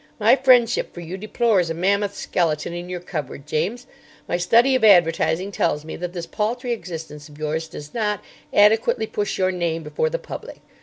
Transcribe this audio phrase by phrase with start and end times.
[0.19, 3.85] My friendship for you deplores a mammoth skeleton in your cupboard, James.
[4.27, 8.19] My study of advertising tells me that this paltry existence of yours does not
[8.51, 10.61] adequately push your name before the public.